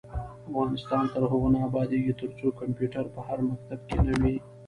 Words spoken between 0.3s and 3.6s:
افغانستان تر هغو نه ابادیږي، ترڅو کمپیوټر په هر